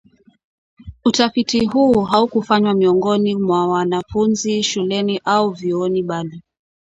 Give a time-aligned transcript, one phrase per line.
[1.05, 6.41] Utafiti huu haukufanywa miongoni mwa wanafunzi shuleni au vyuoni bali